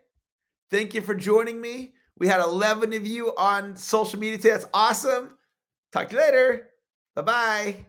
Thank 0.71 0.95
you 0.95 1.03
for 1.03 1.17
joining 1.17 1.61
me. 1.61 1.95
We 2.17 2.29
had 2.29 2.41
11 2.41 2.93
of 2.93 3.05
you 3.05 3.35
on 3.37 3.75
social 3.75 4.21
media 4.21 4.37
today. 4.37 4.51
That's 4.51 4.67
awesome. 4.73 5.31
Talk 5.91 6.11
to 6.11 6.15
you 6.15 6.21
later. 6.21 6.69
Bye 7.17 7.23
bye. 7.23 7.87